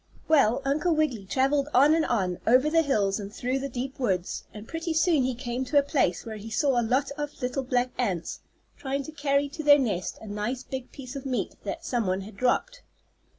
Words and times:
Well, 0.27 0.63
Uncle 0.65 0.95
Wiggily 0.95 1.27
traveled 1.27 1.67
on 1.75 1.93
and 1.93 2.05
on, 2.07 2.39
over 2.47 2.71
the 2.71 2.81
hills 2.81 3.19
and 3.19 3.31
through 3.31 3.59
the 3.59 3.69
deep 3.69 3.99
woods, 3.99 4.45
and 4.51 4.67
pretty 4.67 4.95
soon 4.95 5.21
he 5.21 5.35
came 5.35 5.63
to 5.65 5.77
a 5.77 5.83
place 5.83 6.25
where 6.25 6.37
he 6.37 6.49
saw 6.49 6.81
a 6.81 6.81
lot 6.81 7.11
of 7.19 7.39
little 7.39 7.61
black 7.61 7.91
ants 7.99 8.39
trying 8.77 9.03
to 9.03 9.11
carry 9.11 9.47
to 9.49 9.61
their 9.61 9.77
nest 9.77 10.17
a 10.19 10.25
nice 10.25 10.63
big 10.63 10.91
piece 10.91 11.15
of 11.15 11.27
meat 11.27 11.53
that 11.65 11.85
some 11.85 12.07
one 12.07 12.21
had 12.21 12.35
dropped. 12.35 12.81